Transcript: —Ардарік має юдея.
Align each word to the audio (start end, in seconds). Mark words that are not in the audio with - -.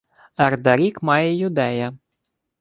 —Ардарік 0.37 1.01
має 1.03 1.35
юдея. 1.35 1.97